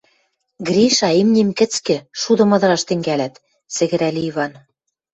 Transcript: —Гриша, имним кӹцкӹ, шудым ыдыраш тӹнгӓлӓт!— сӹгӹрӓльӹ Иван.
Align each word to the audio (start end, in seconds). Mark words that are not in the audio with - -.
—Гриша, 0.67 1.09
имним 1.21 1.49
кӹцкӹ, 1.59 1.97
шудым 2.21 2.49
ыдыраш 2.55 2.83
тӹнгӓлӓт!— 2.87 3.33
сӹгӹрӓльӹ 3.75 4.21
Иван. 4.29 4.51